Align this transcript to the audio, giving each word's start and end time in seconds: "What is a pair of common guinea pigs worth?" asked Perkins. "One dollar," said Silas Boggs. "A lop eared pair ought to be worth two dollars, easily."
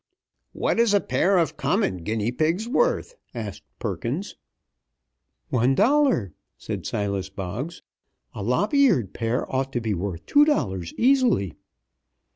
"What 0.53 0.79
is 0.79 0.95
a 0.95 0.99
pair 0.99 1.37
of 1.37 1.57
common 1.57 1.97
guinea 1.97 2.31
pigs 2.31 2.67
worth?" 2.67 3.13
asked 3.35 3.61
Perkins. 3.77 4.35
"One 5.49 5.75
dollar," 5.75 6.33
said 6.57 6.87
Silas 6.87 7.29
Boggs. 7.29 7.83
"A 8.33 8.41
lop 8.41 8.73
eared 8.73 9.13
pair 9.13 9.45
ought 9.55 9.71
to 9.73 9.79
be 9.79 9.93
worth 9.93 10.25
two 10.25 10.43
dollars, 10.43 10.91
easily." 10.97 11.53